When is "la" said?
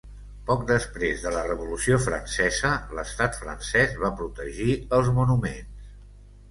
1.35-1.43